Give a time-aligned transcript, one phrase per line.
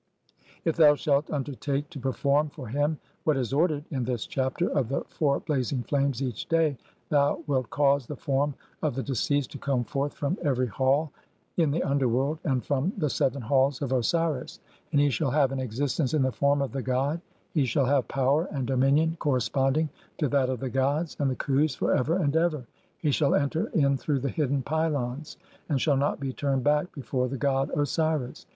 [0.65, 4.89] IF THOU SHALT UNDERTAKE TO PERFORM FOR HIM [WHAT IS ORDERED] IN THIS "CHAPTER OF
[4.89, 6.69] THE FOUR BLAZING FLAMES" EACH [DAY?],
[7.09, 11.11] (33) THOU WILT CAUSE THE FORM OF THE DECEASED TO COME FORTH FROM EVERY HALL
[11.57, 14.59] [IN THE UNDERWORLD] AND FROM THE SEVEN HALLS OF OSIRIS.
[14.91, 17.21] AND HE SHALL HAVE AN EXISTENCE IN THE FORM OF THE GOD,
[17.53, 19.87] HE SHALL HAVE POWER AND DOMINION CORRESPONDING
[20.17, 22.65] TO THAT OF THE GODS AND THE KHUS FOR EVER AND EVER;
[22.97, 25.37] HE SHALL ENTER IN THROUGH THE HIDDEN PYLONS
[25.69, 28.47] AND SHALL NOT BE TURNED BACK BEFORE THE GOD OSIRIS.